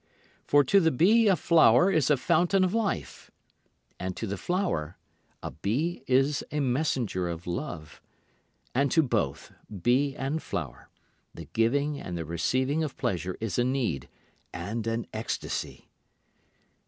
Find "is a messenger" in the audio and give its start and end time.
6.07-7.29